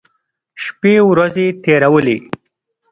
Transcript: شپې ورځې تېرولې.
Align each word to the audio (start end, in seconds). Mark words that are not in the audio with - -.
شپې 0.63 0.93
ورځې 1.09 1.45
تېرولې. 1.63 2.17